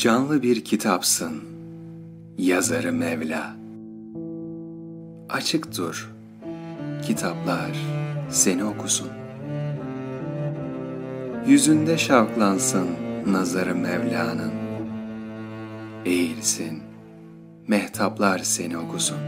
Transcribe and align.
Canlı 0.00 0.42
bir 0.42 0.64
kitapsın, 0.64 1.42
yazarı 2.38 2.92
Mevla. 2.92 3.56
Açık 5.28 5.76
dur, 5.76 6.14
kitaplar 7.02 7.70
seni 8.30 8.64
okusun. 8.64 9.08
Yüzünde 11.46 11.98
şavklansın 11.98 12.88
nazarı 13.26 13.74
Mevla'nın. 13.74 14.52
Eğilsin, 16.04 16.82
mehtaplar 17.68 18.38
seni 18.38 18.78
okusun. 18.78 19.18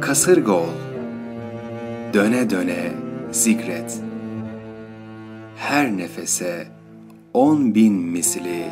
Kasırga 0.00 0.52
ol, 0.52 0.91
döne 2.14 2.50
döne 2.50 2.92
zikret. 3.30 4.00
Her 5.56 5.96
nefese 5.96 6.66
on 7.34 7.74
bin 7.74 7.94
misli 7.94 8.64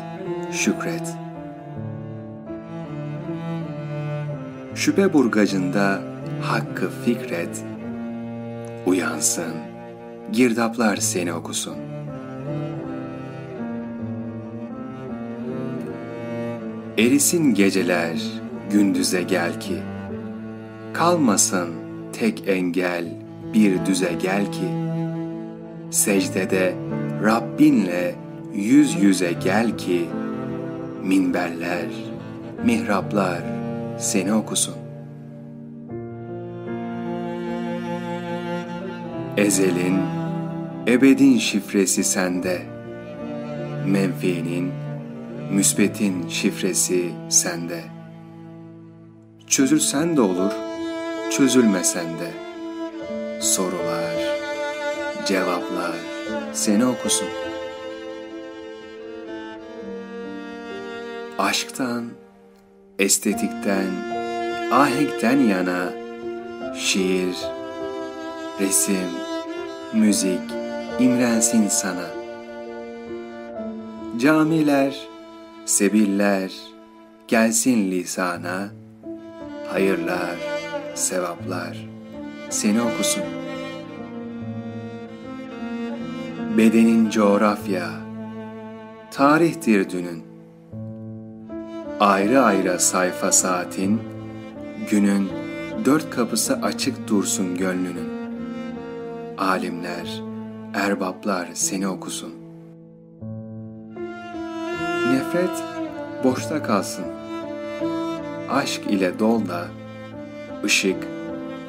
şükret. 0.51 1.15
Şüphe 4.75 5.13
burgacında 5.13 6.01
hakkı 6.41 6.89
fikret, 7.05 7.63
uyansın, 8.85 9.53
girdaplar 10.31 10.97
seni 10.97 11.33
okusun. 11.33 11.77
Erisin 16.97 17.53
geceler, 17.53 18.21
gündüze 18.71 19.23
gel 19.23 19.59
ki, 19.59 19.77
kalmasın 20.93 21.69
tek 22.13 22.43
engel, 22.47 23.05
bir 23.53 23.85
düze 23.85 24.13
gel 24.21 24.51
ki, 24.51 24.67
secdede 25.91 26.75
Rabbinle 27.23 28.15
yüz 28.53 29.03
yüze 29.03 29.33
gel 29.43 29.77
ki 29.77 30.05
minberler, 31.03 31.85
mihraplar 32.65 33.41
seni 33.97 34.33
okusun. 34.33 34.75
Ezelin, 39.37 39.97
ebedin 40.87 41.37
şifresi 41.37 42.03
sende. 42.03 42.61
Menfiinin, 43.87 44.71
müsbetin 45.51 46.27
şifresi 46.27 47.11
sende. 47.29 47.83
Çözülsen 49.47 50.17
de 50.17 50.21
olur, 50.21 50.51
çözülmesen 51.31 52.05
de. 52.05 52.50
Sorular, 53.41 54.15
cevaplar 55.25 55.95
seni 56.53 56.85
okusun. 56.85 57.27
aşktan, 61.39 62.05
estetikten, 62.99 63.87
ahenkten 64.71 65.39
yana 65.39 65.93
şiir, 66.75 67.35
resim, 68.59 69.09
müzik 69.93 70.41
imrensin 70.99 71.67
sana. 71.67 72.07
Camiler, 74.17 75.07
sebiller 75.65 76.51
gelsin 77.27 77.91
lisana, 77.91 78.69
hayırlar, 79.71 80.37
sevaplar 80.95 82.00
seni 82.51 82.81
okusun. 82.81 83.23
Bedenin 86.57 87.09
coğrafya, 87.09 87.89
tarihtir 89.11 89.89
dünün 89.89 90.23
ayrı 91.99 92.41
ayrı 92.41 92.79
sayfa 92.79 93.31
saatin, 93.31 94.01
günün 94.89 95.29
dört 95.85 96.09
kapısı 96.09 96.53
açık 96.55 97.07
dursun 97.07 97.57
gönlünün. 97.57 98.11
Alimler, 99.37 100.21
erbaplar 100.73 101.47
seni 101.53 101.87
okusun. 101.87 102.33
Nefret 105.13 105.63
boşta 106.23 106.63
kalsın. 106.63 107.05
Aşk 108.49 108.81
ile 108.89 109.19
dol 109.19 109.47
da, 109.47 109.67
ışık, 110.63 111.07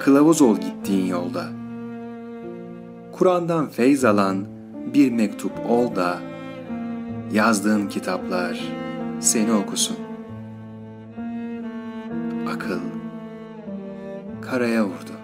kılavuz 0.04 0.42
ol 0.42 0.56
gittiğin 0.56 1.06
yolda. 1.06 1.48
Kur'an'dan 3.12 3.68
feyz 3.68 4.04
alan 4.04 4.46
bir 4.94 5.12
mektup 5.12 5.52
ol 5.68 5.96
da, 5.96 6.18
yazdığın 7.32 7.88
kitaplar 7.88 8.60
seni 9.20 9.52
okusun 9.52 9.96
akıl 12.54 12.80
karaya 14.40 14.84
vurdu. 14.84 15.21